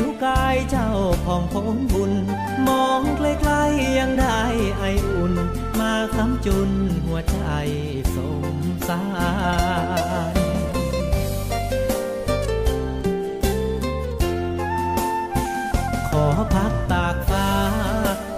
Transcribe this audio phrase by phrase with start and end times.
[0.00, 0.90] ผิวกายเจ้า
[1.24, 2.12] ผ่องผมบุญ
[2.68, 4.40] มองใกล้ๆยังได้
[4.78, 5.32] ไออุ่น
[5.78, 6.70] มาคำจุน
[7.04, 7.38] หัวใจ
[8.14, 8.16] ส
[8.54, 8.56] ม
[8.88, 9.02] สา
[10.32, 10.34] ร
[16.08, 17.50] ขอพักตากฟ้า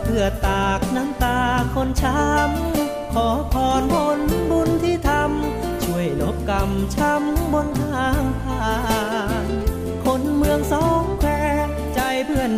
[0.05, 1.41] เพื่อตากน้ำตา
[1.75, 8.73] คนช้ำ ขอพรบนบุญที่ทำ ช่วยลบกรรมช้ำบนทางผ่า
[9.45, 9.49] น
[10.05, 10.90] คนเมืองสอง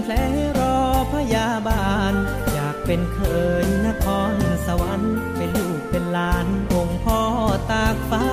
[0.05, 0.15] แผล
[0.59, 0.79] รอ
[1.13, 2.13] พยาบาล
[2.53, 3.21] อยากเป็นเค
[3.65, 4.35] ยนคร
[4.67, 7.21] สวรรค์เป็นลูกเป็นหลานองค์พ่อ
[7.71, 8.27] ตากฟ้า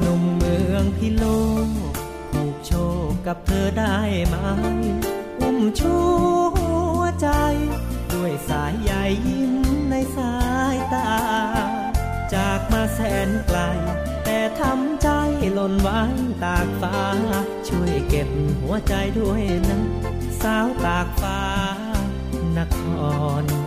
[0.00, 1.24] หนุ่มเมืองพิโล
[2.32, 2.72] ผูกโช
[3.08, 4.36] คกับเธอได้ไหม
[5.40, 5.94] อุ้มชู
[6.56, 7.28] หัวใจ
[8.12, 8.92] ด้วยสายใย
[9.28, 9.54] ยิ้ม
[9.90, 10.36] ในสา
[10.74, 11.10] ยตา
[12.34, 13.60] จากมาแสนไกล
[14.60, 15.08] ทำใจ
[15.54, 16.98] หล่นวายตากฟ้า
[17.68, 18.28] ช่วยเก็บ
[18.60, 19.80] หัวใจด้วยนะ
[20.42, 21.40] สาวตากฟ้า
[22.56, 22.78] นค
[23.42, 23.65] ร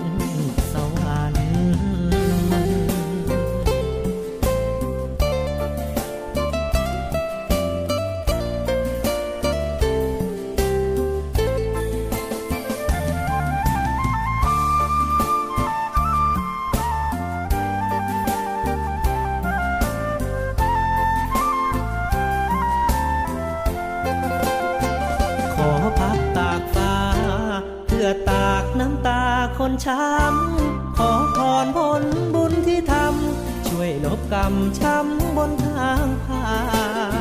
[30.97, 32.03] ขอพรพล
[32.33, 36.51] บุญที่ทำ ช่วยลบกรรมช้ำบนทางผ่า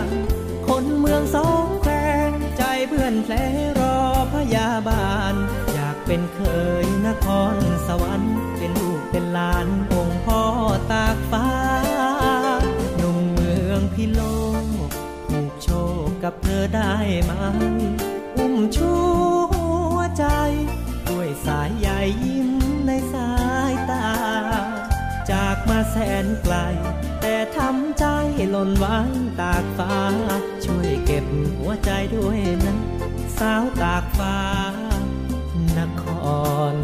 [0.07, 0.09] น
[0.69, 1.93] คนเมืองสองแคว
[2.57, 3.35] ใจเพื่อนแผล
[3.81, 3.99] รอ
[4.35, 5.35] พยาบาล
[5.73, 6.41] อยากเป็นเค
[6.85, 10.43] ยนครสวรรค์ เป็นลูกเป็นหลานองค์พ่อ
[10.93, 11.49] ตากฟ้า
[12.97, 14.23] หนุ่มเมืองพิโล
[14.63, 14.65] ก
[15.29, 15.69] ผูกโช
[16.03, 16.95] คกับเธอได้
[17.25, 17.33] ไหม
[18.37, 18.93] อุ้มชู
[25.91, 26.57] แสนไกล
[27.21, 28.05] แต่ทำใจ
[28.51, 28.99] หล่นไว้
[29.41, 29.95] ตากฟ้า
[30.65, 31.27] ช่วยเก็บ
[31.59, 32.77] หัวใจด้วยนะ
[33.39, 34.37] สาวตากฟ้า
[35.79, 36.05] นค
[36.73, 36.75] ร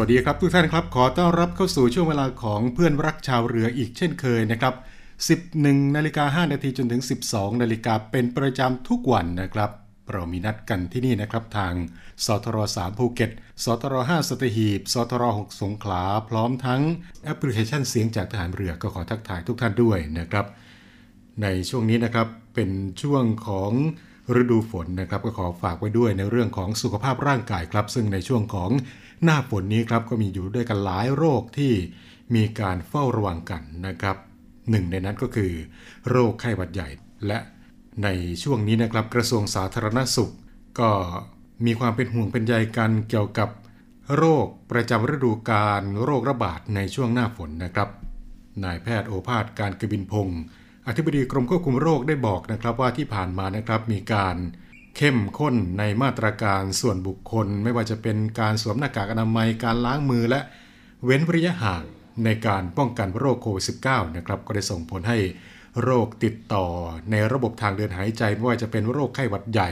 [0.00, 4.74] สวัสดีครับทุกท่านครับ ขอต้อนรับเข้าสู่ช่วงเวลาของเพื่อนรักชาวเรืออีกเช่นเคยนะครับ
[5.40, 7.02] 11นาฬิกา5นาทีจนถึง
[7.32, 9.70] 12นาฬิกาเป็นประจำทุกวันนะครับ
[10.12, 11.72] เรามีนัดกันที่นี่นะครับ ทาง
[12.26, 13.30] สทร3ภูเก็ต
[13.64, 16.82] สทร5สตหีบสทร6สงขลาพร้อมทั้ง
[17.24, 20.46] แอปพลิเคชันเสียงจากทหารเรือก็ขอทักทายทุกท่านด้วยนะครับ
[21.42, 22.70] ในช่วงนี้นะครับเป็น
[23.02, 23.72] ช่วงของ
[24.40, 28.70] ฤดูฝนนะครับก็ขอฝากไว้ด้วยในเรื่องของสุขภาพร่างกายครับ ซึ่งในช่วงของ
[29.24, 31.72] หน้าฝนนี้ครับก็มีอยู่ด้วยกันหลายโรคที่
[32.34, 34.16] มีการเฝ้าระวังกันนะครับ
[34.70, 35.52] หนึ่งในนั้นก็คือ
[36.08, 36.88] โรคไข้หวัดใหญ่
[37.26, 37.38] และ
[38.02, 38.08] ใน
[38.42, 40.32] ช่วงนี้นะครับกระทรวงสาธารณสุข
[40.80, 40.90] ก็
[41.66, 43.48] มีความเป็นห่วงเป็นใยกันเกี่ยวกับ
[44.16, 47.88] โรคประจำฤดูกาลโรคระบาดในช่วงหน้าฝนนะครับ
[48.64, 50.40] นายแพทย์โอภาสการกบินพงศ์
[50.86, 54.36] อธิบดีกรมควบคุมโรคได้บอกนะครับว่าที่ผ่านมานะครับมีการ
[54.96, 60.40] เข้มข้นในมาตรการส่วนบุคคล ไม่ว่าจะเป็นการสวมหน้ากากอนามัยการล้างมือและ
[61.04, 61.84] เว้นระยะห่าง
[62.24, 65.18] ในการป้องกันโรคโควิด -19 นะครับก็ได้ส่งผลให้
[65.82, 66.66] โรคติดต่อ
[67.10, 69.70] ในระบบทางเดินหายใจไม่ว่าจะเป็นโรคไข้หวัดใหญ่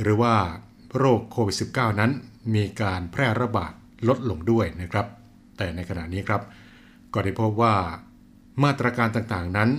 [0.00, 0.34] หรือว่า
[0.98, 2.10] โรคโควิด -19 นั้น
[2.54, 3.72] มีการแพร่ระบาด
[4.08, 5.06] ลดลงด้วยนะครับ
[5.56, 6.42] แต่ในขณะนี้ครับ
[7.14, 7.74] ก็ได้พบว่า
[8.64, 9.70] มาตรการต่างๆนั้น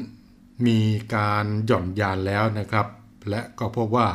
[0.67, 0.79] มี
[1.15, 2.87] การหย่อนยานแล้วนะครับ
[3.29, 4.09] และก็พบว่า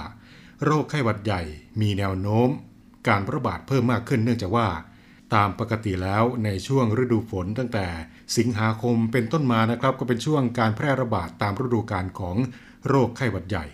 [0.65, 1.43] โรคไข้หวัดใหญ่
[1.81, 2.49] มีแนวโน้ม
[3.09, 4.69] การระบาดเพิ่มมากขึ้นเนื่องจากว่า
[5.35, 7.87] ตามปกติแล้วในช่วงฤดูฝนตั้งแต่
[8.37, 12.37] สิงหาคมเป็นต้นมานะครับ ก็เป็นช่วงการแพร่ระบาดตามฤดูกาลของ
[12.89, 13.65] โรคไข้หวัดใหญ่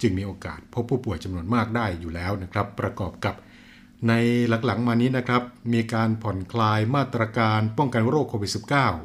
[0.00, 3.34] จึงมีโอกาสพบผู้ป่วยจำนวนมากได้อยู่แล้วนะครับ ประกอบกับ
[4.08, 4.12] ใน
[4.48, 5.42] หลังๆมานี้นะครับ
[5.72, 8.52] มีการผ่อนคลายมาตรการป้องกันโรคโควิด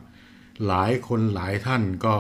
[0.06, 2.16] -19 หลายคนหลายท่านก็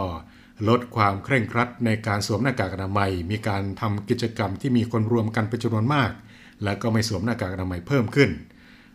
[0.67, 6.11] ลดความเคร่งครัดในการสวมหน้ากากอนามัย มีการทำกิจกรรมที่มีคนรวมกันเป็นจำนวนมาก
[6.63, 8.29] และก็ไม่สวมหน้ากากอนามัยเพิ่มขึ้น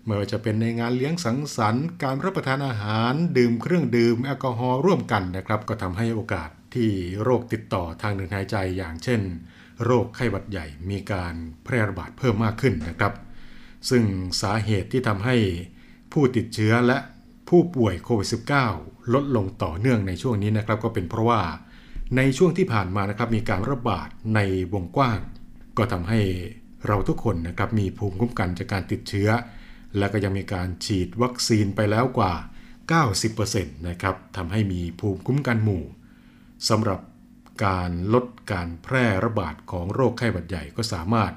[0.05, 6.91] ไม่ว่าจะเป็นในงานเลี้ยงสังสรรค์ การรับประทานอาหาร ดื่มเครื่องดื่มแอลกอฮอล์ร่วมกันนะครับ ก็ทำให้โอกาสที่
[7.23, 9.21] โรคติดต่อทางเดินหายใจอย่างเช่น
[9.85, 11.35] โรคไข้หวัดใหญ่มีการ
[11.65, 13.15] แพร่ระบาดเพิ่มมากขึ้นนะครับ
[13.91, 14.05] ซึ่ง
[14.43, 15.37] สาเหตุที่ทำให้
[16.13, 16.99] ผู้ติดเชื้อและ
[17.49, 18.29] ผู้ป่วยโควิด
[18.71, 21.43] -19 ลดลงต่อเนื่องในช่วงนี้นะครับก็เป็นเพราะว่า
[22.17, 24.41] ในช่วงที่ผ่านมานะครับมีการระบาดใน
[24.73, 25.19] วงกว้าง
[25.79, 26.21] ก็ทำให้
[26.87, 29.31] เราทุกคนนะครับมีภูมิคุ้มกันจากการติดเชื้อ
[29.99, 32.35] และก็ยังมีการฉีดวัคซีนไปแล้วกว่า
[33.11, 35.85] 90%นะครับทำให้มีภูมิคุ้มกันหมู่
[36.69, 37.01] สำหรับ
[37.67, 41.33] การลดการแพร่ระบาดของโรคไข้หวัดใหญ่ก็สามารถ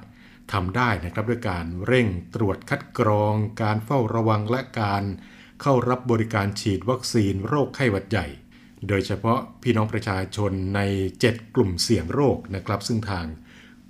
[0.53, 5.03] ทำได้นะครับด้วยการเร่งตรวจคัดกรอง การเฝ้าระวังและการ
[5.61, 8.27] เข้ารับบริการฉีดวัคซีนโรคไข้หวัดใหญ่
[8.87, 10.81] โดยเฉพาะพี่น้องประชาชนใน
[11.19, 13.25] 7 กลุ่มเสี่ยงโรคนะครับซึ่งทาง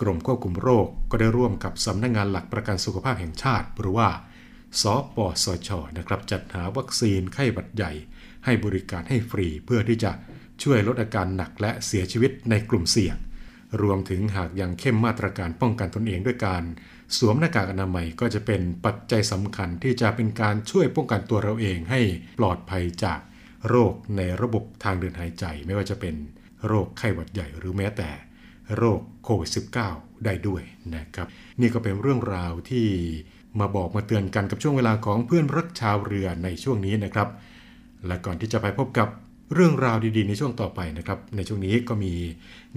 [0.01, 4.09] กรมควบคุมโรคก็ได้ร่วมกับสำนักงงานหลักประกันสุขภาพแห่งชาติ หรือว่า
[4.81, 4.83] ส
[5.15, 7.91] ปสชนะครับจัดหาวัคซีนไข้หวัดใหญ่
[8.45, 10.11] ให้บริการให้ฟรีเพื่อที่จะ
[10.63, 13.15] ช่วยลดอาการหนักและเสียชีวิตในกลุ่มเสี่ยง
[13.81, 16.63] รวมถึงหากยังเข้มมาตรการป้องกันตนเองด้วยการ
[17.17, 22.01] สวมหน้ากากอนามัยก็จะเป็นปัจจัยสำคัญที่จะเป็นการช่วยป้องกันตัวเราเองให้
[22.39, 23.19] ปลอดภัยจาก
[23.69, 26.15] โรคในระบบทางเดินหายใจ ไม่ว่าจะเป็น
[26.67, 28.09] โรคไข้หวัดใหญ่หรือแม้แต่
[28.75, 29.51] โรคโควิด
[29.87, 30.61] -19 ได้ด้วย
[30.95, 31.27] นะครับ
[31.61, 32.87] นี่ก็เป็นเรื่องราวที่
[33.59, 37.29] มาบอกมาเตือนกันกับช่วงเวลาของเพื่อนรักชาวเรือในช่วงนี้นะครับ
[38.05, 39.09] และก่อนที่จะไปพบกับ
[39.53, 42.13] เรื่องราวดีๆ ในช่วงต่อไปนะครับ ในช่วงนี้ก็มี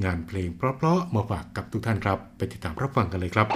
[0.05, 3.47] งานเพลงเพราะๆมาฝากกับทุกท่านครับ ไปติดตามรับฟังกันเลยครับ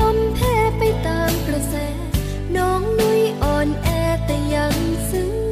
[0.00, 1.74] ลมแพ้ไปตามกระแส
[2.56, 3.88] น้องนุ้ยอ่อนแอ
[4.26, 4.76] แต่ยัง
[5.10, 5.43] ซึ้ง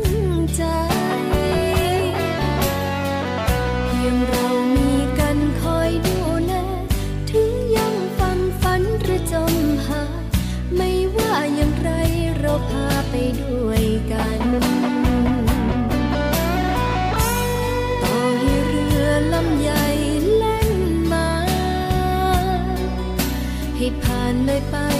[24.52, 24.91] n'est pas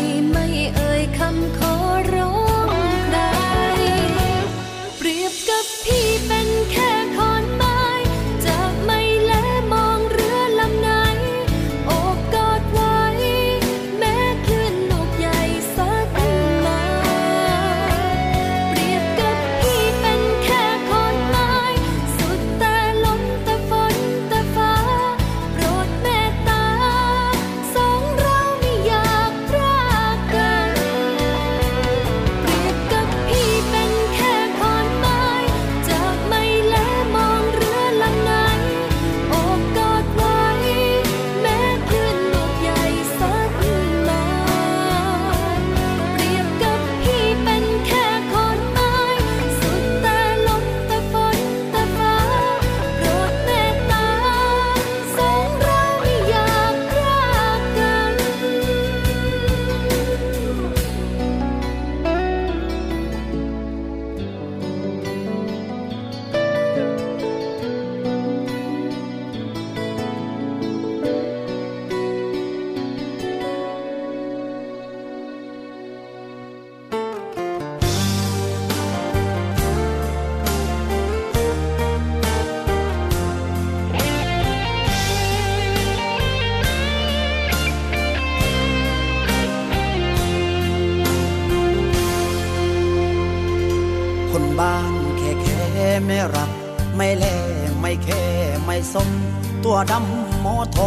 [99.73, 100.79] วดำโมโท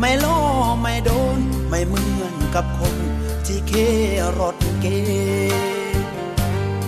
[0.00, 0.38] ไม่ล้อ
[0.80, 2.94] ไม่โดน ไม่เหมือนกับคน
[3.46, 3.72] ที่เค
[4.38, 4.86] รถเก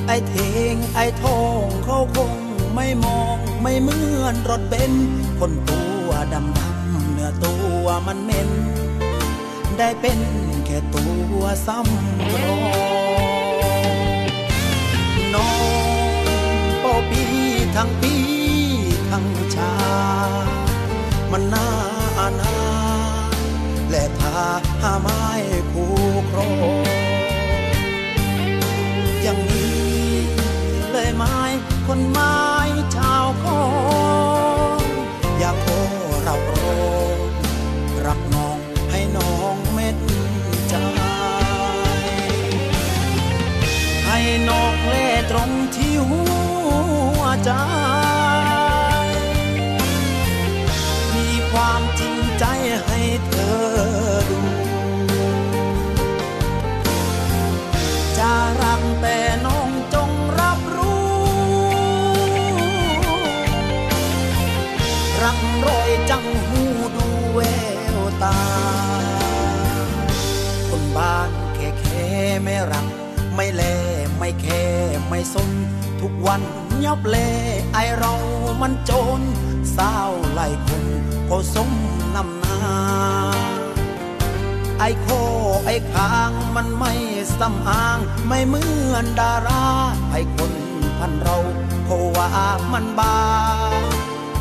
[0.06, 0.35] ไอเท
[0.73, 2.32] งไอทองเขาคง
[2.75, 4.92] ไม่มองไม่เหมือนรถเบน
[5.38, 8.50] คนตัวดำดำเนื้อตัวมันเหม็น
[9.78, 10.20] ได้เป็น
[10.66, 11.06] แค่ตั
[11.38, 12.62] วซ้ำรอง
[15.35, 15.50] น้อ
[16.11, 16.14] ง
[16.82, 17.23] ปอปี
[17.76, 18.14] ทั้งปี
[19.11, 19.73] ทั้งชา
[21.33, 21.69] มันน่า
[22.19, 22.55] อนา
[23.91, 24.39] และพา
[24.83, 25.25] หาไม้
[25.73, 25.95] คู่
[26.31, 26.51] ครอ
[26.83, 26.85] ง
[29.23, 29.81] อย่างนี้
[30.91, 31.39] เลยไม้
[31.87, 32.37] คนไม้
[32.97, 33.63] ชาวคอ
[34.79, 34.83] ง
[35.39, 35.67] อยากโค
[36.23, 36.53] เราโร
[38.07, 38.59] รักน้อง
[38.91, 39.97] ให้น้องเม็ด
[40.69, 40.75] ใจ
[44.07, 44.19] ให้
[44.49, 46.23] นอกเล่ตรงที่หั
[47.21, 47.51] วใจ
[51.52, 52.45] ความจริงใจ
[52.87, 53.59] ให้เธอ
[54.30, 54.40] ดู
[58.19, 61.11] จะรักแต่น้องจงรับรู้
[65.23, 66.62] รักรอยจังหู
[66.97, 67.40] ดูแว
[67.97, 68.40] วตา
[70.69, 72.09] คนบ้านแค่แค่
[72.45, 72.87] ไม่รัก
[73.35, 73.62] ไม่แล
[74.19, 74.64] ไม่แค่
[75.09, 75.50] ไม่สน
[76.00, 76.42] ทุกวัน
[76.85, 77.16] ยับเล
[77.73, 78.12] ไอเรา
[78.61, 79.21] มันโจร
[79.76, 81.00] สาวไล่คน
[81.33, 81.71] พอสม
[82.15, 82.59] นำนา
[84.79, 85.09] ไอโค
[85.65, 86.93] ไอคางมันไม่
[87.39, 89.65] สำอาง ไม่เหมือนดารา
[90.11, 90.53] ไอคน
[90.99, 91.39] พันเรา
[91.85, 92.29] เพราะว่า
[92.73, 93.17] มันบา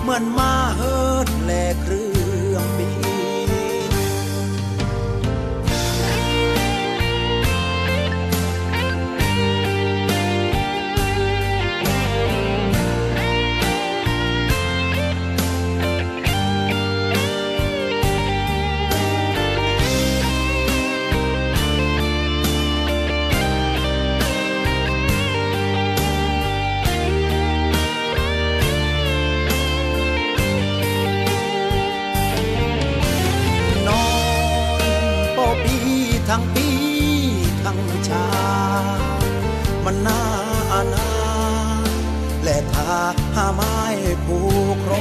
[0.02, 1.52] เหมือนมาเฮิดแล
[1.84, 2.09] ครือ
[39.92, 40.24] มันนา
[40.94, 41.10] นา
[42.44, 42.94] และทา
[43.36, 43.76] หาไม้
[44.26, 44.38] ผู
[44.74, 44.92] กคร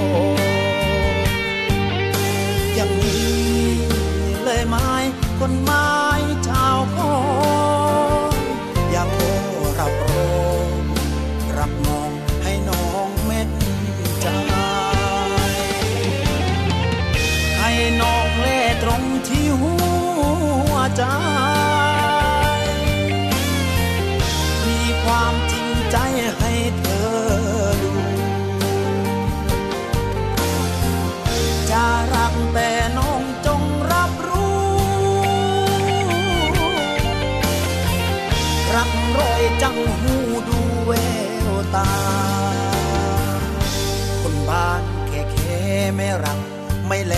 [46.25, 46.38] รัก
[46.87, 47.14] ไม่แล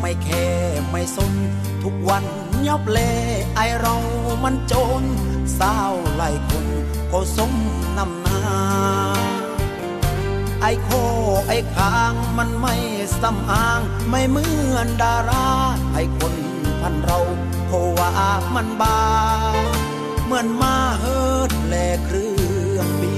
[0.00, 0.46] ไม่แค่
[0.90, 1.32] ไม่สน
[1.82, 2.24] ทุกวัน
[2.66, 2.98] ยับเล
[3.54, 3.96] ไอเรา
[4.44, 5.02] มันโจร
[5.58, 6.66] สาวไล่คน
[7.12, 7.52] ก็สม
[7.96, 8.68] นำนา
[10.70, 10.90] อ้โค
[11.48, 12.74] ไอ้คางมันไม่
[13.22, 15.48] สำอาง ไม่เหมือนดารา
[15.94, 16.34] ไอ้คน
[16.80, 17.18] พันเรา
[17.66, 18.10] โคว่า
[18.54, 18.98] มันบา
[20.24, 21.74] เหมือนมาเฮิดแล
[22.04, 23.14] เครื่องบิ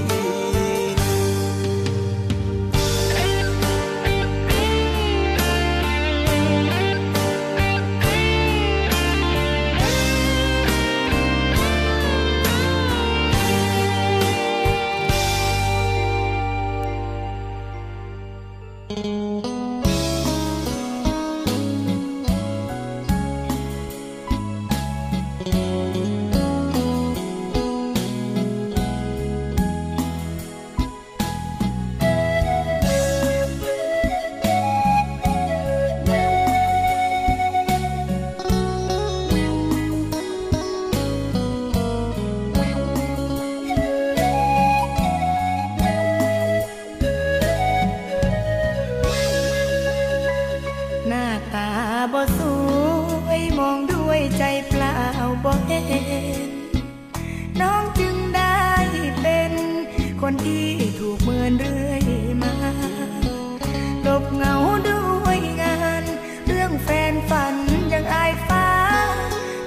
[67.29, 67.55] ฝัน
[67.93, 68.67] ยังอายฟ้า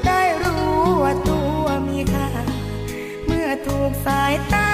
[0.06, 2.28] ได้รู้ว่าตัวมีค่า
[3.26, 4.73] เมื่อถูกสายตา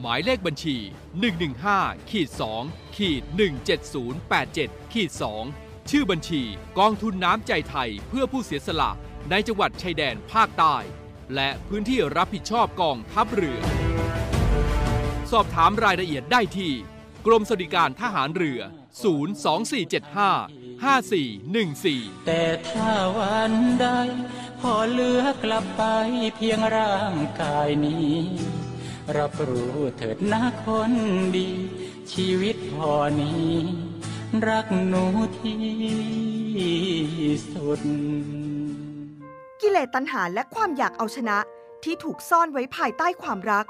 [0.00, 0.76] หมายเลขบัญชี
[1.48, 2.28] 115ขีด
[2.62, 3.22] 2ขีด
[4.08, 5.10] 17087ขีด
[5.50, 6.42] 2ชื่อบัญชี
[6.78, 8.90] กองทุนน้ำใจไทยเพื่อผู้เสียสละ
[9.30, 10.76] ในจังหวัดชายแดนภาคใต้
[11.34, 13.60] และพื้นที่รับผิดชอบกองทัพเรือ
[15.30, 16.72] สอบถามรายละเอียดได้ที่
[17.26, 18.60] กรมสวัสดิการทหารเรือ
[19.78, 23.86] 02475 5414 แต่ถ้าวันใด
[24.60, 25.82] พอเหลือกลับไป
[26.36, 28.16] เพียงร่างกายนี้
[29.16, 30.92] รับรู้เถิดนะคน
[31.36, 31.48] ดี
[32.12, 33.52] ชีวิตพอนี้
[34.48, 35.04] รักหนู
[35.38, 35.60] ที่
[37.52, 37.80] สุด
[39.60, 41.38] กิเลสตัณหาและความอยากเอาชนะ
[41.84, 43.66] ที่ถูกซ่อนไว้ภายใต้ความรัก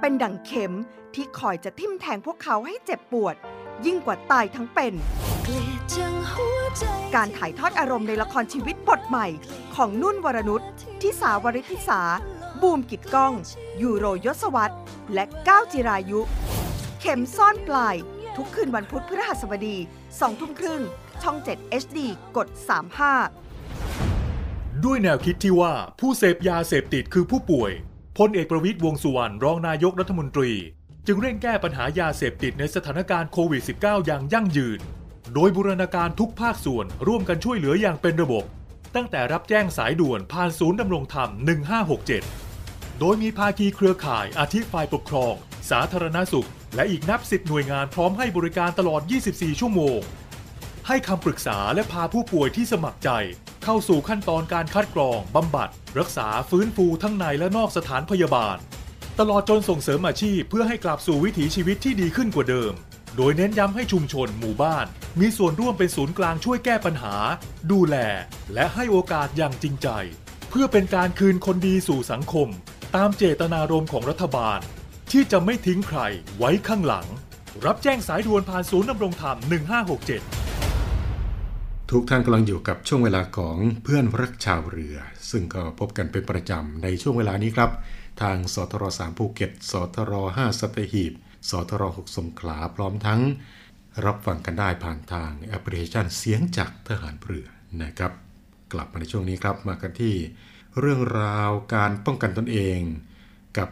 [0.00, 0.72] เป็นดั่งเข็ม
[1.14, 3.34] ที่คอยจะทิ่มแทงพวกเขาให้เจ็บปวด
[3.86, 4.94] ยิ่งกว่าตายทั้งเป็น
[7.14, 9.26] การถ่ายทอดอารมณ์ในละครชีวิตบทใหม่
[9.74, 10.62] ของนุ่นวรนุช
[11.02, 12.00] ทิสาวริธิสา
[12.62, 13.32] บูมกิดก้อง
[13.82, 14.74] ยูโรยศวัต
[15.14, 16.20] และก้าวจิรายุ
[17.00, 17.96] เข็มซ่อนปลาย
[18.36, 19.76] ทุกคืนวันพุธพฤหัสบดี
[20.20, 20.82] สองทุ่มครึ่ง
[21.22, 21.98] ช่อง 7 HD
[22.36, 22.48] กด
[24.06, 27.72] 35 ด้วยแนวคิดที่ว่าผู้เสพยาเสพติดคือผู้ป่วย
[28.18, 30.52] พลเอกประวิตยวงสุวรรณรองนายกรัฐมนตรี
[31.06, 34.80] จึงเร่งแก้ปัญหายาเสพติดในสถานการณ์โควิด -19 อย่างยั่งยืน
[35.34, 38.44] โดยบูรณาการทุกภาคส่วนร่วมกันช่วยเหลืออย่างเป็นระบบ
[38.94, 42.47] ตั้งแต่รับแจ้งสายด่วนผ่านศูนย์ดำรงธรรม 1567
[43.00, 45.34] โดยมีภาคีเครือข่ายอาทิฝ่ายปกครอง
[45.70, 50.00] สาธารณสุข และอีกนับสิบหน่วยงานพร้อมให้บริการตลอด 24 ชั่วโมง
[50.86, 53.10] ให้คำปรึกษาและพาผู้ป่วยที่สมัครใจ
[53.64, 58.56] เข้าสู่ขั้นตอนการคัดกรองบำบัด รักษาฟื้นฟูทั้งในและนอกสถานพยาบาล
[59.18, 62.72] ตลอดจนส่งเสริมอาชีพเพื่อให้กลับสู่วิถีชีวิตที่ดีขึ้นกว่าเดิม
[63.16, 64.86] โดยเน้นย้ำให้ชุมชนหมู่บ้าน
[65.20, 67.14] มีส่วนร่วมเป็นศูนย์กลางช่วยแก้ปัญหา
[67.72, 67.96] ดูแล
[68.54, 69.88] และให้โอกาสอย่างจริงใจ
[70.50, 72.48] เพื่อเป็นการคืนคนดีสู่สังคม
[72.96, 74.58] ตามเจตนารมณ์ของรัฐบาล
[75.12, 76.00] ที่จะไม่ทิ้งใคร
[76.38, 77.06] ไว้ข้างหลัง
[77.64, 79.36] รับแจ้งสายด่วนผ่านศูนย์ดำรงธรรม
[80.64, 84.96] 1567 ทุกท่านกำลังอยู่กับช่วงเวลาของเพื่อนรักชาวเรือ
[85.30, 87.70] ซึ่งก็พบกันเป็นประจำในช่วงเวลานี้ครับ
[88.22, 91.12] ทางสทร3ภูเก็ตสทร5สัตหีบ
[91.50, 93.20] สทร6สงขลาพร้อมทั้ง
[94.06, 97.46] รับฟังกันได้ผ่านทางแอปพลิเคชันเสียงจากทหารเรือ
[97.82, 98.12] นะครับ
[98.72, 100.14] กลับมาในช่วงนี้ครับมากันที่
[100.80, 102.80] เรื่องราวการป้องกันตนเอง
[103.58, 103.68] กับ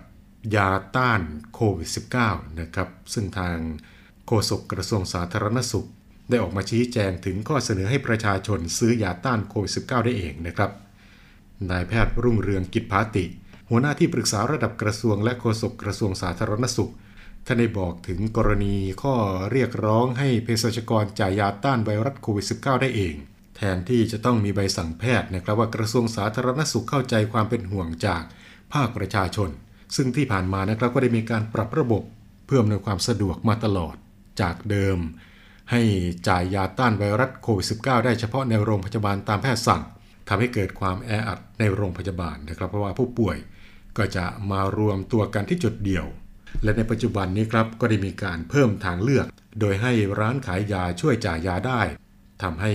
[0.55, 1.21] ยาต้าน
[1.55, 1.91] โควิด
[2.25, 3.59] -19 นะครับซึ่งทาง
[4.27, 5.89] โฆษกกระทรวงสาธารณสุข
[6.29, 10.71] ได้ออกมาชี้แจงถึงข้อเสนอให้ประชาชนซื้อยาต้านโควิด -19 ได้เองนะครับ
[11.71, 13.25] นายแพทย์รุ่งเรืองกิจภาติ
[13.71, 16.93] หัวหน้าที่ปรึกษาระดับกระทรวงและโฆษกกระทรวงสาธารณสุข
[17.47, 19.15] ท่านได้บอกถึงกรณีข้อ
[19.53, 23.15] เรียกร้องให้เภสัชกรจ่ายยาต้านไวรัสโควิด -19 ได้เอง
[23.57, 28.23] แทนที่จะต้องมีใบสั่งแพทย์นะครับว่ากระทรวงสาธารณสุขเข้าใจความเป็นห่วงจาก
[28.73, 29.51] ภาคประชาชน
[29.97, 32.03] ซึ่งที่ผ่านมานะครับก็ได้มีการปรับระบบ
[32.47, 33.97] เพื่ออำนวยความสะดวกมาตลอด
[34.41, 34.99] จากเดิม
[35.71, 35.83] ให้
[36.29, 39.83] จ่ายยาต้านไวรัสโควิด -19 ได้เฉพาะในโรงพยาบาลตามแพทย์สั่ง
[40.29, 43.37] ทำให้เกิดความแออัดในโรงพยาบาลนะครับเพราะว่าผู้ป่วย
[43.97, 46.07] ก็จะมารวมตัวกันที่จุดเดียว
[46.63, 49.27] และในปัจจุบันนี้ครับก็ได้มีการเพิ่มทางเลือก
[49.61, 51.81] โดยให้ร้านขายยาช่วยจ่ายยาได้
[52.43, 52.73] ทำให้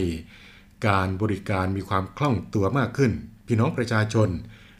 [0.87, 3.11] การบริการมีความคล่องตัวมากขึ้น
[3.47, 4.29] พี่น้องประชาชน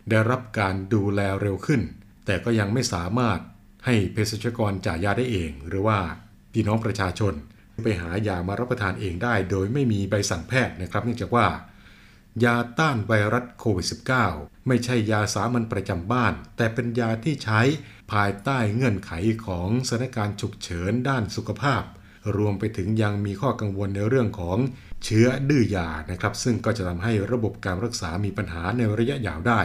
[0.10, 1.82] ได้รับการดูแลเร็วขึ้น
[2.26, 3.40] แต่ก็ยังไม่สามารถ
[3.86, 6.00] ให้เภสัชกรจ่ายยาได้เอง หรือว่า
[6.54, 7.34] พี่น้องประชาชน
[7.84, 11.48] ไปหายามารับประทานเองได้ โดยไม่มีใบสั่งแพทย์นะครับ เนื่องจากว่า
[12.44, 13.88] ยาต้านไวรัสโควิด
[14.28, 17.62] -19 ไม่ใช่ยาสามัญประจำบ้าน แต่เป็นยาที่ใช้
[18.12, 19.12] ภายใต้เงื่อนไข
[19.46, 21.84] ของสถานการณ์ฉุกเฉินด้านสุขภาพ
[22.38, 24.58] รวมไปถึงยังมีข้อกังวลในเรื่องของ
[25.04, 29.62] เชื้อดื้อยานะครับ ซึ่งก็จะทำให้ระบบการรักษามีปัญหาในระยะยาวได้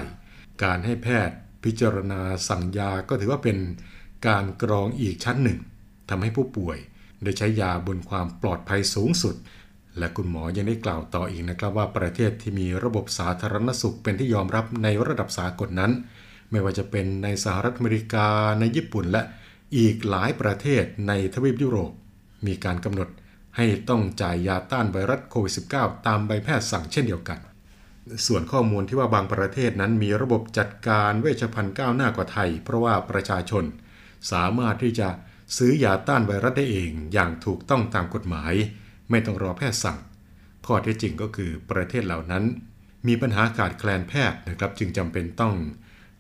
[0.65, 3.59] การให้แพทย์พิจารณาสั่งยาก็ถือว่าเป็น
[4.27, 5.59] การกรองอีกชั้นหนึ่ง
[6.11, 6.79] ทำให้ผู้ป่วย
[7.25, 9.35] ได้ใช้ยาบนความปลอดภัยสูงสุด
[9.99, 15.93] และคุณหมอยังได้กล่าวต่ออีกนะครับว่าประเทศที่มีระบบสาธารณสุขเป็นที่ยอมรับในระดับสากลนั้น
[16.51, 18.27] ไม่ว่าจะเป็นในสหรัฐอเมริกา
[18.61, 19.23] ในญี่ปุ่นและ
[19.77, 21.93] อีกหลายประเทศในทวีปยุโรป
[22.47, 23.09] มีการกำหนด
[23.57, 27.39] ให้ต้องจ่ายยาต้านไวรัสโควิด -19 ตามใบแพทย์สั่งเช่นเดียวกัน
[28.27, 33.65] ส่วนข้อมูลที่ว่าบางประเทศนั้นมีระบบจัดการเวชภัณฑ์ก้าวหน้ากว่าไทย เพราะว่าประชาชน
[34.33, 35.09] สามารถที่จะ
[35.57, 38.53] ซื้อยาต้านไวรัสได้เองอย่างถูกต้องตามกฎหมาย
[39.11, 39.99] ไม่ต้องรอแพทย์สั่ง
[40.67, 42.45] ข้อเท็จจริงก็คือประเทศเหล่านั้น
[43.07, 45.55] มีปัญหาขาดแคลนแพทย์นะครับ จึงจำเป็นต้อง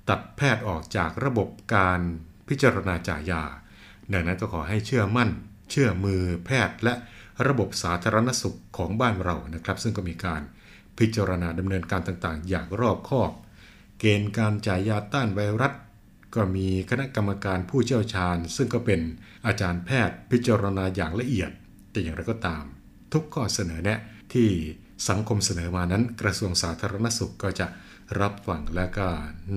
[0.08, 2.00] ตัดแพทย์ออกจากระบบการ
[2.48, 3.42] พิจารณาจ่ายยา
[4.12, 5.30] ดังนั้นก็ขอให้เชื่อมั่น
[5.70, 6.94] เชื่อมือแพทย์และ
[7.48, 10.42] ระบบสาธารณสุขของบ้านเรานะครับ ซึ่งก็มีการ
[10.98, 13.32] พิจารณาดำเนินการต่างๆ อย่างรอบคอบ
[13.98, 15.72] เกณฑ์การจ่ายยาต้านไวรัส
[16.34, 19.00] ก็มีคณะกรรมการผู้เชี่ยวชาญ ซึ่งก็เป็น
[19.46, 21.50] อาจารย์แพทย์พิจารณาอย่างละเอียด
[21.90, 22.64] แต่อย่างไรก็ตาม
[23.12, 23.98] ทุกข้อเสนอแนะ
[24.34, 24.48] ที่
[25.08, 27.66] สังคมเสนอมานั้น กระทรวงสาธารณสุขก็จะ
[28.20, 29.06] รับฟังและก็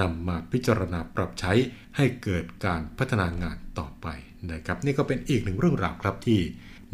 [0.01, 1.53] นำมาพิจารณาปรับใช้
[1.97, 4.07] ให้เกิดการพัฒนางานต่อไป
[4.51, 6.39] นะครับ นี่ก็เป็นอีกหนึ่งเรื่องราวครับที่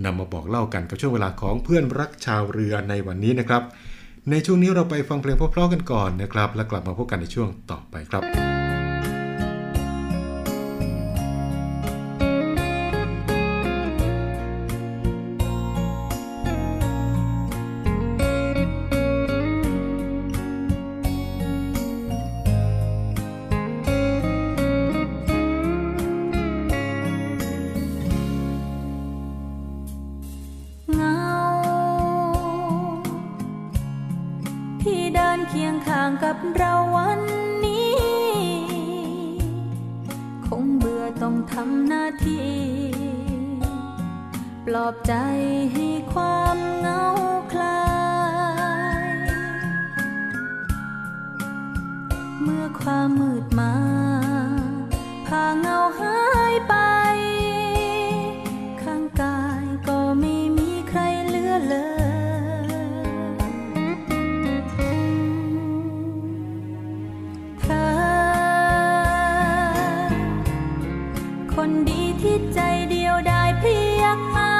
[0.03, 3.63] นำมาบอกเล่ากันกับช่วงเวลาของเพื่อนรักชาวเรือในวันนี้นะครับ
[4.29, 8.54] ในช่วงนี้เราไปฟังเพลงเพราะๆกันก่อนนะครับ แล้วกลับมาพบกันในช่วงต่อไปครับ
[71.89, 72.59] ดีที่ใจ
[72.89, 74.54] เดียวได้เพียงหา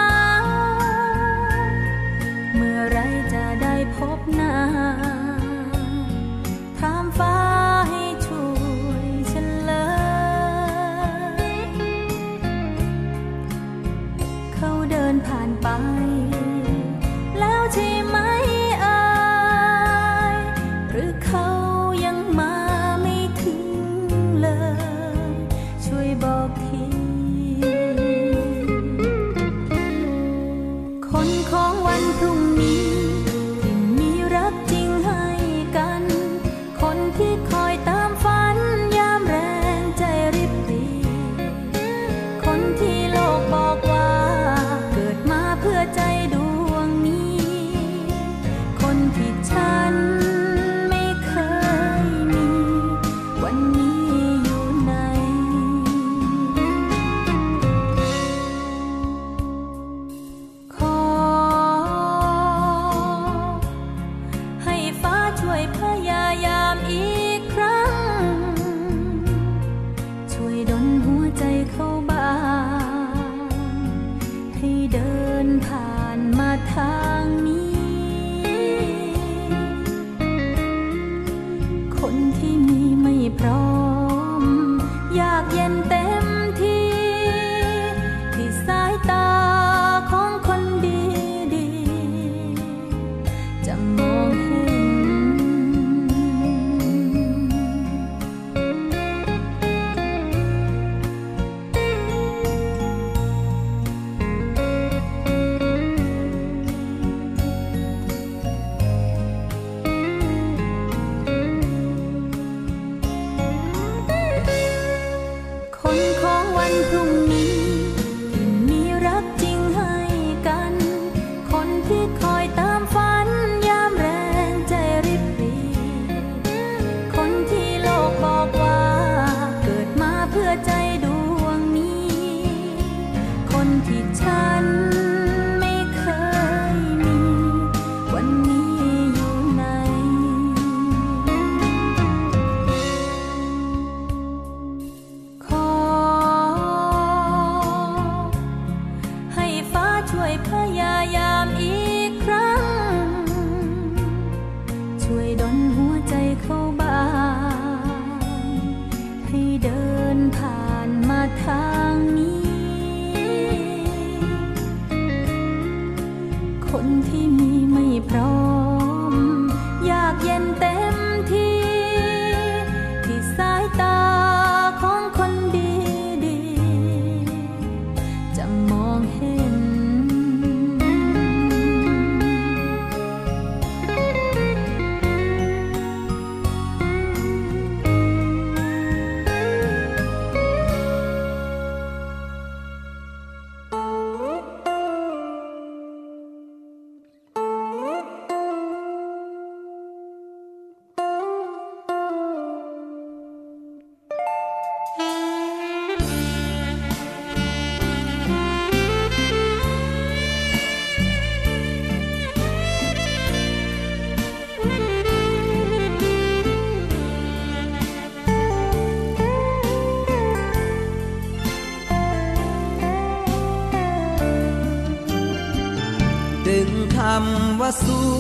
[227.68, 228.12] ว่าสู้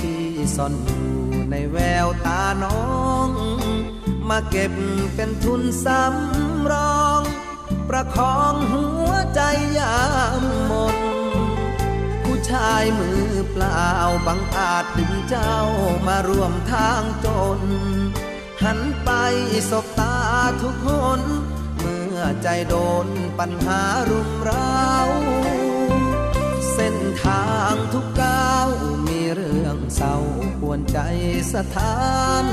[0.00, 0.24] ที่
[0.56, 1.08] ซ่อนอยู่
[1.50, 2.82] ในแววตาน้อ
[3.26, 3.28] ง
[4.28, 4.72] มาเก็บ
[5.14, 7.20] เป็นทุนสำรอง
[7.88, 9.40] ประคองหัวใจ
[9.78, 9.98] ยา
[10.40, 10.96] มหมด
[12.22, 13.90] ผู้ชายมือเปล่า
[14.26, 15.56] บังอาจดึงเจ้า
[16.06, 17.26] มาร่วมทางจ
[17.58, 17.60] น
[18.62, 19.10] หันไป
[19.70, 20.16] สบตา
[20.62, 21.20] ทุกคน
[21.78, 22.74] เมื่อใจโด
[23.04, 23.06] น
[23.38, 24.84] ปัญหารุมเร้า
[26.72, 28.49] เส้นทางทุกก้าว
[29.06, 30.16] มีเรื่องเศร้า
[30.60, 30.98] ปวนใจ
[31.54, 32.00] สถา
[32.44, 32.46] น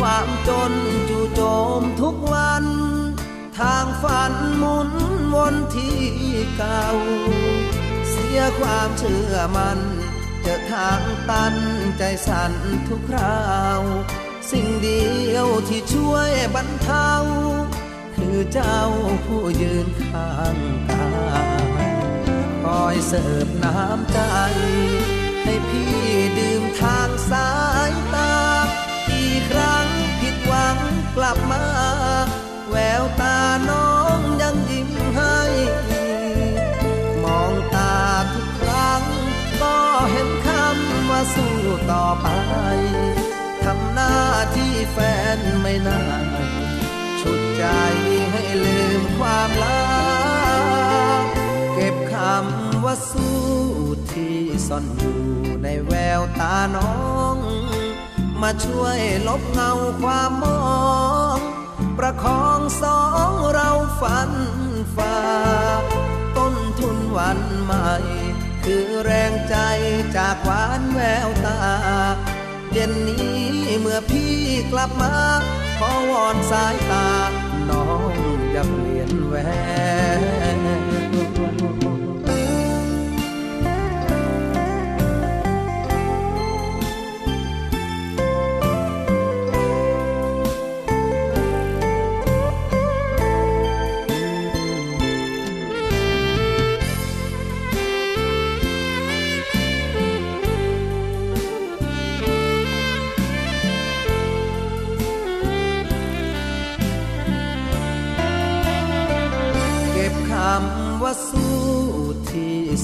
[0.00, 0.72] ความจน
[1.08, 1.42] จู่โจ
[1.80, 2.64] มทุกวัน
[3.58, 4.90] ทางฝันหมุน
[5.34, 6.00] วนที่
[6.56, 6.86] เก่า
[8.10, 9.78] เสียความเชื่อมัน
[10.42, 11.54] เจอทางตัน
[11.98, 12.52] ใจสั่น
[12.88, 13.80] ทุกคราว
[14.50, 17.12] สิ่งเดียวที่ช่วยบรรเทา
[18.16, 18.80] คือเจ้า
[19.24, 20.56] ผู้ยืนข้าง
[20.90, 21.08] กา
[21.46, 21.64] ย
[22.62, 24.18] คอยเสิร์ฟน้ำใจ
[25.70, 25.98] พี่
[26.38, 27.50] ดื่มทางสา
[27.90, 28.34] ยตา
[29.08, 29.86] กี่ครั้ง
[30.20, 30.76] ผิดหวัง
[31.16, 31.64] กลับมา
[32.70, 33.38] แววตา
[33.70, 35.38] น้องยังยิ้มให้
[37.24, 37.96] มองตา
[38.32, 39.02] ทุกครั้ง
[39.62, 39.76] ก็
[40.10, 41.56] เห็นคำว่าสู้
[41.92, 42.28] ต่อไป
[43.64, 44.14] ทำหน้า
[44.56, 44.98] ที่แฟ
[45.36, 46.24] นไม่นาน
[47.20, 47.64] ชุดใจ
[48.32, 49.93] ให้ลืมความลา
[53.10, 53.38] สู้
[54.12, 55.20] ที่ซ่อนอยู่
[55.62, 56.94] ในแววตาน้อ
[57.34, 57.36] ง
[58.40, 60.64] มาช่วยลบเงาความมอ
[61.36, 61.38] ง
[61.98, 64.30] ประคองสองเราฝัน
[64.96, 65.18] ฝ่า
[66.36, 67.90] ต้นทุนวันใหม่
[68.64, 69.56] คือแรงใจ
[70.16, 71.60] จากหวานแววตา
[72.72, 73.40] เย็นนี้
[73.80, 74.34] เมื่อพี่
[74.72, 75.14] กลับมา
[75.78, 77.08] ขอวอนสายตา
[77.70, 78.12] น้อง
[78.52, 79.34] อย่าเปลี่ยนแหว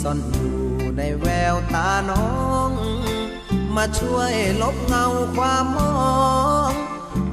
[0.03, 0.57] ซ่อนอยู่
[0.97, 2.29] ในแววตาน้อ
[2.69, 2.71] ง
[3.77, 5.95] มาช่วยลบเงาความมอ
[6.69, 6.73] ง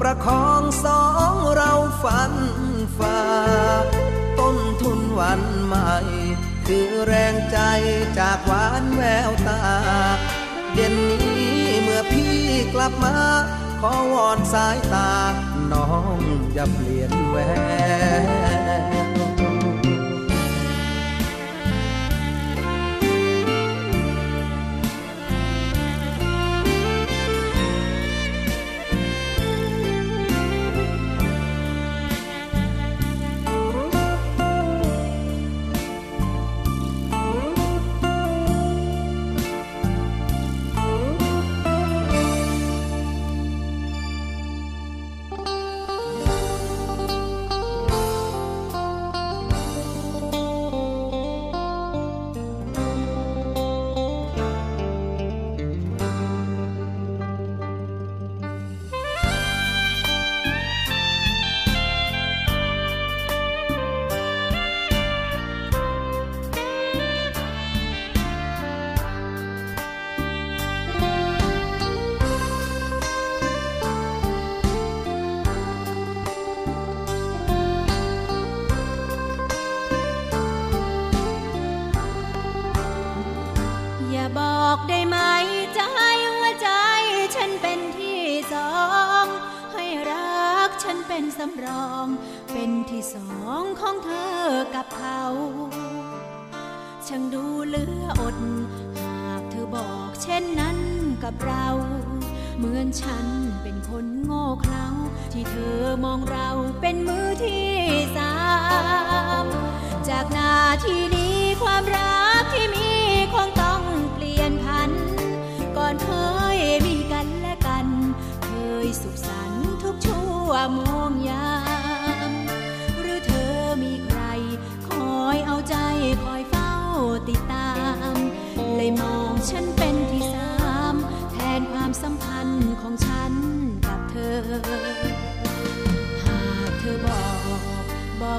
[0.00, 1.02] ประคองสอ
[1.32, 2.32] งเราฝัน
[2.98, 3.20] ฝ่า
[4.38, 5.94] ต้นทุนวันใหม่
[6.66, 7.58] คือแรงใจ
[8.18, 9.62] จากหวานแววตา
[10.74, 12.36] เย็นนี้เมื่อพี่
[12.74, 13.16] กลับมา
[13.80, 15.12] ขอวอนสายตา
[15.72, 16.18] น้อง
[16.54, 17.36] อย่าเปลี่ยนแหว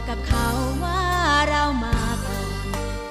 [0.10, 0.50] กับเขา
[0.84, 1.04] ว่า
[1.50, 2.48] เรามาก่อน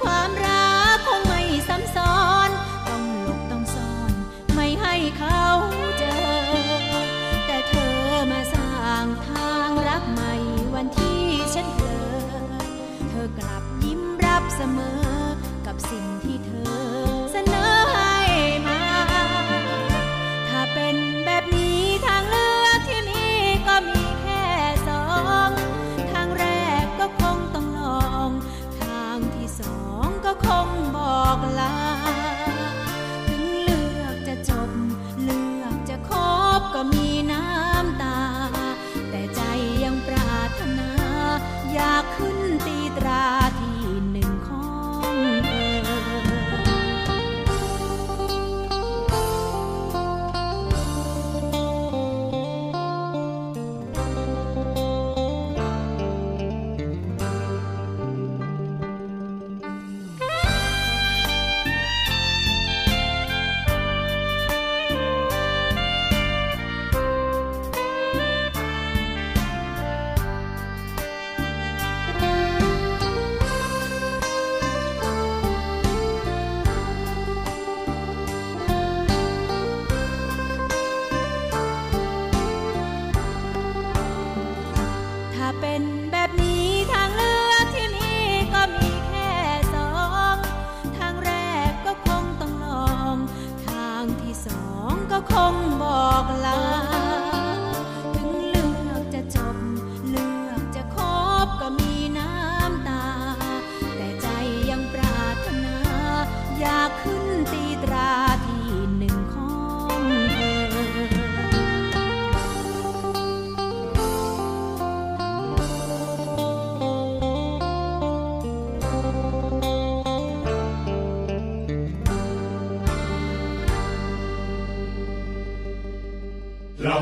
[0.03, 2.17] ความรักคงไม่ซ้ำซ้อ
[2.49, 2.51] น
[2.89, 4.13] ต้องหลบต้องซ่อน
[4.55, 5.45] ไม่ให้เขา
[5.99, 6.21] เจอ
[7.47, 7.99] แต่เธอ
[8.31, 10.35] มาสร้างทางรักใหม่
[10.75, 11.23] วันที่
[11.55, 12.09] ฉันเจอ
[13.11, 15.08] เธอกลับยิ้มรับเสมอ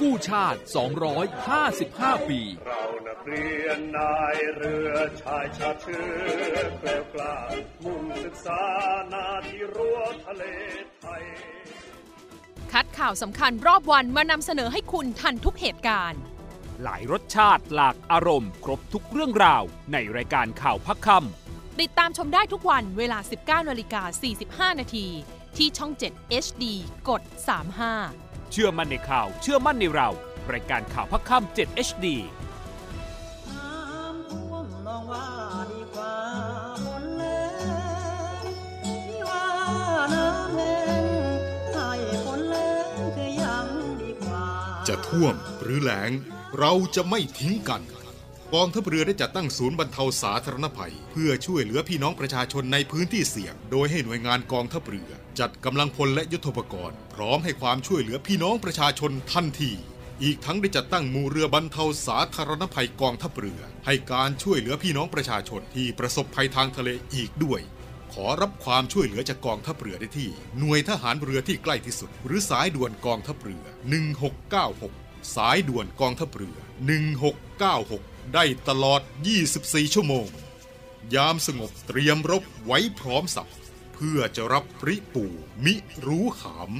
[0.00, 0.60] กู้ชาติ
[1.44, 6.04] 255 ปี เรานักเรียนนายเรือชายชาติเชื้
[6.54, 7.36] อแกล้วกล้า
[7.84, 8.62] มุ่งศึกษา
[9.12, 10.44] นาที่รั้วทะเล
[11.00, 11.22] ไทย
[12.72, 16.20] คัดข่าวสำคัญรอบวันมานำเสนอให้คุณทันทุกเหตุการณ์
[16.82, 19.62] หลายรสชาติหลากอารมณ์ ครบทุกเรื่องราว
[19.92, 21.08] ในรายการข่าวพักค
[21.80, 24.02] ติดตามชมได้ทุกวันเวลา 19นาฬิกา
[24.72, 25.06] 45 นาที
[25.56, 26.64] ที่ช่อง 7 HD
[27.08, 30.08] กด 35ำ เชื่อมั่นในข่าว เชื่อมั่นในเรา
[30.52, 32.06] รายการข่าวพักคำ7 HD
[34.86, 35.26] น้องว่า
[35.72, 36.14] ดีกว่า
[36.84, 37.24] ฝนแร
[38.40, 38.44] ง
[38.82, 39.46] พี่ว่า
[40.14, 41.04] น้ำแห้ง
[41.74, 41.90] ให้
[42.24, 42.86] ฝนแรง
[43.16, 43.66] คือยัง
[44.02, 44.46] ดีกว่า
[44.88, 46.10] จะท่วมหรือแล้ง
[46.58, 47.82] เราจะไม่ทิ้งกัน
[48.54, 59.72] กองทัพเรือได้จัดตั้งศูนย์บรรเทาสาธารณภัย เพื่อช่วยเหลือพี่น้องประชาชนในพื้นที่เสี่ยง โดยให้หน่วยงานกองทัพเรือ จัดกำลังพลและยุทธปกรณ์ พร้อมให้ความช่วยเหลือพี่น้องประชาชนทันที
[60.22, 67.60] อีกทั้งได้จัดตั้งมูเรือบรรเทาสาธารณภัยกองทัพเรือ ให้การช่วยเหลือพี่น้องประชาชนที่ประสบภัยทางทะเลอีกด้วย
[68.12, 73.64] ขอรับความช่วยเหลือจากกองทัพเรือได้ที่ หน่วยทหารเรือที่ใกล้ที่สุด หรือสายด่วนกองทัพเรือ
[74.50, 76.56] 1696 สายด่วนกองทัพเรือ
[77.64, 79.00] 1696 ได้ตลอด
[79.46, 80.26] 24 ชั่วโมง
[81.14, 83.48] ยามสงบเตรียมรบไว้พร้อมสับ
[83.92, 85.24] เพื่อจะรับปริปู
[85.64, 85.74] มิ
[86.06, 86.70] รู้ขาม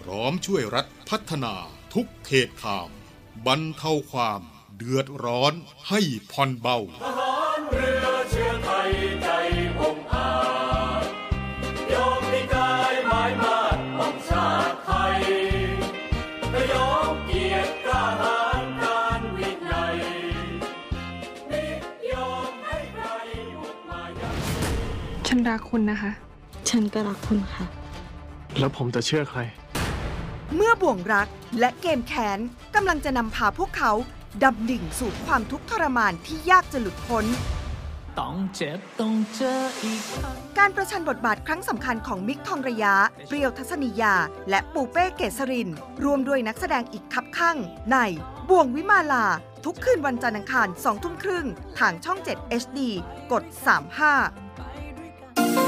[0.00, 1.54] พร้อมช่วยรัฐพัฒนา
[1.94, 2.90] ทุกเขตขาม
[3.46, 4.42] บรรเทาความ
[4.76, 5.52] เดือดร้อน
[5.88, 6.00] ให้
[6.32, 8.90] ผ่อนเบาทหารเรือเชื้อไทย
[9.22, 9.28] ใจ
[9.80, 10.30] องอา
[11.02, 11.04] จ
[11.92, 15.18] ยอมมีกายหมายมาดของชาติไทย
[16.50, 19.96] และยอมเกียรติกล้าหาญการวินัย
[21.50, 21.64] มิ
[22.12, 23.06] ยอมให้ใคร
[23.60, 24.30] บุกมายั
[25.26, 26.12] ฉันรักคุณนะคะ
[26.68, 27.64] ฉันก็รักคุณค่ะ
[28.58, 29.40] แล้วผมจะเชื่อใคร
[30.54, 31.28] เมื่อบ่วงรัก
[31.60, 32.38] และเกมแค้น
[32.74, 33.92] กำลังจะนำพาพวกเขา
[34.42, 37.24] ดำดิ่งสู่ความทุกข์ทรมานที่ยากจะหลุดพ้น
[38.18, 42.94] ต้องเจ็บต้องเจออีกครั้งการประชันบทบาทครั้งสำคัญของมิกทองระยะ
[43.26, 44.14] เปรียวทัศนียา
[44.50, 45.68] และปูเป้เกษริน
[46.04, 47.56] รวมด้วยนักแสดงอีกคับข้าง
[47.90, 47.96] ใน
[48.48, 49.26] บ่วงวิมาลา
[49.64, 51.46] ทุกคืนวันจันทร์อังคารสองทุ่มครึ่ง
[51.78, 52.78] ทางช่อง 7 HD
[53.32, 55.67] กด 35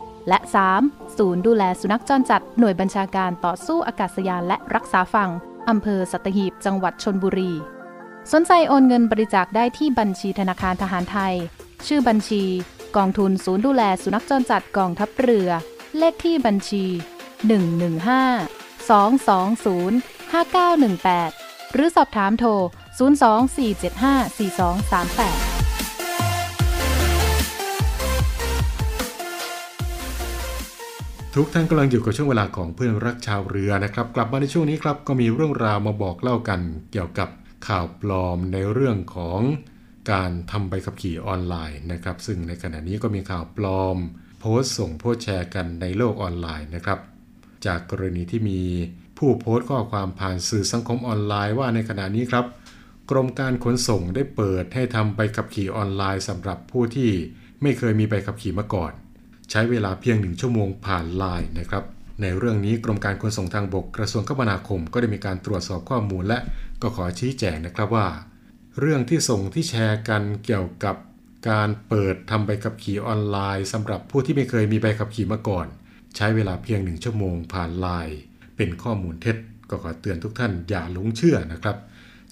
[0.27, 0.39] และ
[0.77, 1.17] 3.
[1.17, 5.29] ศูนย์ดูแลสุนัขจรจัดหน่วยบัญชาการต่อสู้อากาศยานและรักษาฝั่ง
[5.69, 7.51] อำเภอสัตหีบ จังหวัดชนบุรี
[8.31, 11.35] สนใจโอนเงินบริจาคได้ที่บัญชีธนาคารทหารไทย
[11.87, 12.43] ชื่อบัญชี
[12.95, 15.49] กองทุนศูนย์ดูแลสุนัขจรจัดกองทัพเรือ
[15.97, 16.85] เลขที่บัญชี
[17.65, 22.49] 115 220 5918 หรือสอบถามโทร
[22.99, 25.50] 024754238
[31.35, 36.61] ทุกท่านกำลังอยู่กับช่วงเวลาของเพื่อนรักชาวเรือนะครับ กลับมาในช่วงนี้ครับก็มีเรื่องราวมาบอกเล่ากัน
[36.91, 37.29] เกี่ยวกับ
[37.67, 39.39] ข่าวปลอมในเรื่องของ
[40.11, 43.97] การทำใบขับขี่ออนไลน์นะครับ ซึ่งในขณะนี้ก็มีข่าวปลอม
[44.39, 46.99] โพสต์ส่งโพสต์แชร์กันในโลกออนไลน์นะครับ
[47.65, 48.61] จากกรณีที่มี
[49.17, 52.45] ผู้โพสต์ข้อความผ่านสื่อสังคมออนไลน์ว่าในขณะนี้ครับ
[53.09, 57.11] กรมการขนส่งได้เปิดให้ทำใบขับขี่ออนไลน์สำหรับผู้ที่
[57.61, 58.93] ไม่เคยมีใบขับขี่มาก่อน
[59.51, 61.83] ใช้เวลาเพียงหนึ่งชั่วโมงผ่านไลน์นะครับ
[62.21, 66.39] ในเรื่องนี้กรมการขนส่งทางบกกระทรวงคมนาคม ก็ได้มีการตรวจสอบข้อมูลและ
[66.81, 68.07] ก็ขอชี้แจงนะครับว่า
[68.79, 70.95] เรื่องที่ส่งที่แชร์กันเกี่ยวกับ
[71.49, 75.67] การเปิดทำใบขับขี่ออนไลน์สำหรับผู้ที่ไม่เคยมีใบขับขี่มาก่อน
[76.15, 78.17] ใช้เวลาเพียงหนึ่งชั่วโมงผ่านไลน์
[78.55, 79.37] เป็นข้อมูลเท็จ
[79.69, 81.77] ก็ขอเตือนทุกท่านอย่าหลงเชื่อนะครับ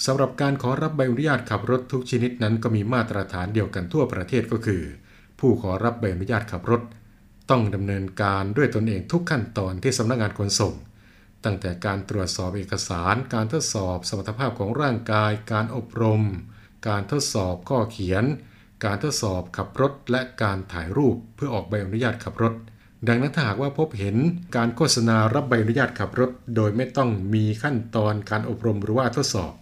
[0.06, 4.84] สำหรับการขอรับใบอนุญาตขับรถทุกชนิดนั้นก็มีมาตรฐานเดียวกันทั่วประเทศก็คือ
[5.40, 6.82] ผู้ขอรับใบอนุญาตขับรถ
[7.50, 10.74] ต้องดำเนินการด้วยตนเองทุกขั้นตอนที่สำนักงานขนส่ง
[11.46, 16.24] ตั้งแต่การตรวจสอบเอกสาร การทดสอบสมรรถภาพของร่างกาย การอบรม
[16.88, 18.24] การทดสอบข้อเขียน
[18.86, 22.54] การทดสอบขับรถ และการถ่ายรูปเพื่อออกใบอนุญาตขับรถ
[23.08, 24.16] ดังนั้นถ้าหากว่าพบเห็น
[24.56, 29.54] การโฆษณารับใบอนุญาตขับรถ โดยไม่ต้องมีขั้นตอนการอบรมหรือว่าทดสอบ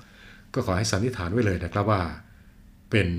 [0.53, 2.03] ก็ขอให้สันนิษฐานไว้เลยนะครับว่า
[2.91, 3.09] เป็น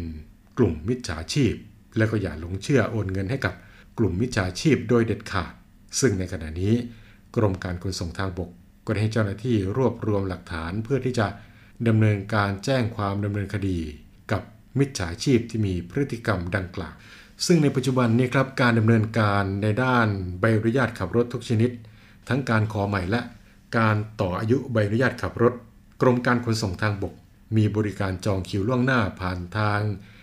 [0.58, 1.54] กลุ่มมิจฉาชีพ
[1.96, 3.54] และก็อย่าหลงเชื่อโอนเงินให้กับ
[3.98, 5.52] กลุ่มมิจฉาชีพโดยเด็ดขาด
[6.00, 6.74] ซึ่งในขณะนี้
[7.36, 8.50] กรมการขนส่งทางบก
[8.86, 11.26] ก็ได้ให้เจ้าหน้าที่รวบรวมหลักฐานเพื่อที่จะ
[11.88, 13.78] ดำเนินการแจ้งความดำเนินคดี
[14.32, 14.42] กับ
[14.78, 16.94] มิจฉาชีพที่มีพฤติกรรมดังกล่าว
[17.46, 20.08] ซึ่งในปัจจุบันนี้ครับการดำเนินการในด้าน
[20.40, 21.70] ใบอนุญาตขับรถทุกชนิด
[22.28, 23.20] ทั้งการขอใหม่และ
[23.78, 25.54] การต่ออายุใบอนุญาตขับรถ
[26.02, 27.14] กรมการขนส่งทางบก
[27.56, 29.80] มีบริการจองคิวล่วงหน้าผ่านทาง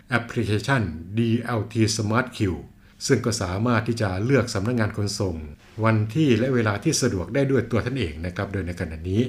[0.10, 0.82] แอปพลิเคชัน
[1.18, 2.62] DLT Smart Queue
[3.08, 5.36] ซึ่งก็สามารถที่จะเลือกสำนักงงานขนส่ง
[5.84, 9.22] วันที่และเวลาที่สะดวกได้ด้วยตัวท่านเองนะครับ โดยในขณะนี้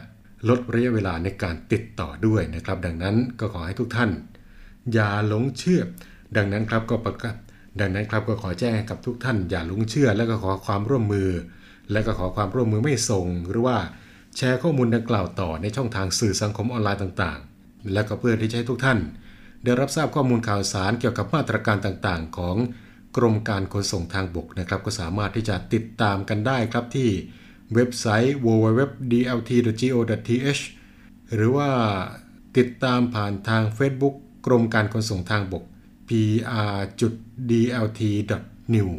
[0.50, 4.12] ลดระยะเวลาในการติดต่อด้วยนะครับ ดังนั้นก็ขอให้ทุกท่าน
[4.94, 5.82] อย่าหลงเชื่อ
[6.38, 7.36] ดังนั้นครับก็ประกาศ
[7.80, 11.30] ดังนั้นครับก็ขอแจ้งกับทุกท่าน อย่าหลงเชื่อ และก็ขอความร่วมมือ
[11.91, 13.78] และก็ขอความร่วมมือไม่ส่ง หรือว่า
[14.38, 19.00] แชร์ข้อมูลดังกล่าวต่อในช่องทางสื่อสังคมออนไลน์ต่างๆ และก็เพื่อที่จะให้ทุกท่าน
[19.64, 22.57] ได้รับทราบข้อมูลข่าวสารเกี่ยวกับมาตรการต่างๆ ของ
[23.18, 27.09] กรมการขนส่งทางบกนะครับ ก็สามารถที่จะติดตามกันได้ครับที่
[27.74, 30.61] เว็บไซต์ www.dlt.go.th
[31.34, 31.70] หรือว่า
[32.57, 35.64] ติดตามผ่านทาง Facebook กรมการขนส่งทางบก
[36.09, 38.89] pr.dlt.new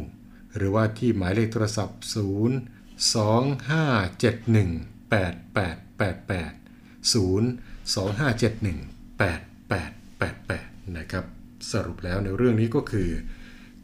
[0.55, 2.07] หรือว่าที่หมายเลขโทรศัพท์ 0
[3.13, 7.45] 2571 8888 0
[9.93, 11.25] 2571 88 นะครับ
[11.71, 13.09] สรุปแล้วในเรื่องนี้ก็คือ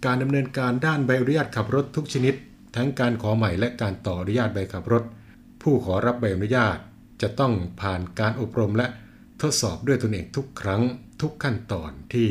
[0.05, 2.33] การดำเนินการด้านใบอนุญาตขับรถทุกชนิด
[2.75, 5.03] ทั้งการขอใหม่และการต่ออนุญาตใบขับรถ
[5.61, 6.77] ผู้ขอรับใบอนุญาต
[7.21, 8.87] จะต้องผ่านการอบรมและ
[9.41, 10.81] ทดสอบด้วยตนเองทุกครั้ง
[11.21, 12.29] ทุกขั้นตอนที่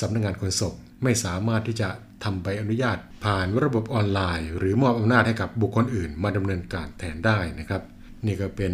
[0.00, 1.88] สำนักงงานขนส่งไม่สามารถที่จะ
[2.24, 7.82] ทำใบอนุญาต ผ่านระบบออนไลน์ หรือมอบอำนาจให้กับบุคคลอื่น มาดำเนินการแทนได้นะครับ
[8.26, 8.72] นี่ก็เป็น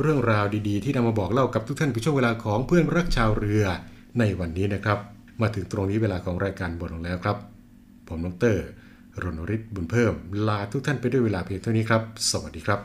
[0.00, 3.64] เรื่องราวดีๆ ที่นำมาบอกเล่ากับทุกท่านในช่วงเวลาของเพื่อนรักชาวเรือ
[4.18, 4.98] ในวันนี้นะครับ
[5.42, 7.36] มาถึงตรงนี้เวลาของรายการบทลงแล้วครับ
[8.08, 8.56] ผมดร
[9.22, 10.14] รณฤทธิ์บุญเพิ่ม
[10.48, 12.80] ลาทุกท่านไปด้วยเวลาเพียงเท่านี้ครับ สวัสดีครับ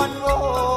[0.00, 0.69] one road.